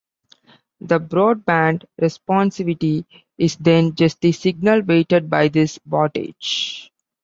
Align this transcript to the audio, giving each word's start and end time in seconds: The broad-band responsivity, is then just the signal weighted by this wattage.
The 0.79 0.97
broad-band 0.99 1.85
responsivity, 2.01 3.05
is 3.37 3.55
then 3.57 3.93
just 3.93 4.19
the 4.19 4.31
signal 4.31 4.81
weighted 4.81 5.29
by 5.29 5.47
this 5.49 5.77
wattage. 5.87 6.89